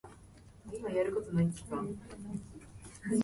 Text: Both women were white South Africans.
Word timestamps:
Both 0.65 0.81
women 0.87 1.13
were 1.13 1.21
white 1.21 1.53
South 1.53 1.95
Africans. 2.09 2.41